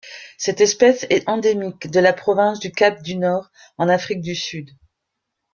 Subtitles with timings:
[0.39, 4.71] Cette espèce est endémique de la province du Cap-du-Nord en Afrique du Sud.